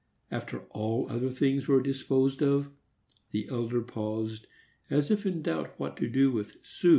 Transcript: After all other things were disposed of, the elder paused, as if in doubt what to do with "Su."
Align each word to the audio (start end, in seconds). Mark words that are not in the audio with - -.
After 0.31 0.61
all 0.71 1.05
other 1.11 1.29
things 1.29 1.67
were 1.67 1.79
disposed 1.79 2.41
of, 2.41 2.71
the 3.29 3.47
elder 3.51 3.81
paused, 3.83 4.47
as 4.89 5.11
if 5.11 5.27
in 5.27 5.43
doubt 5.43 5.79
what 5.79 5.95
to 5.97 6.09
do 6.09 6.31
with 6.31 6.57
"Su." 6.63 6.89